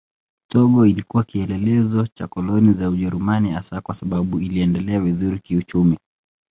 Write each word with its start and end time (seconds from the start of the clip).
Togo 0.51 0.85
ilikuwa 0.85 1.23
kielelezo 1.23 2.07
cha 2.07 2.27
koloni 2.27 2.73
za 2.73 2.89
Ujerumani 2.89 3.51
hasa 3.51 3.81
kwa 3.81 3.93
sababu 3.95 4.39
iliendelea 4.39 5.01
vizuri 5.01 5.39
kiuchumi. 5.39 5.97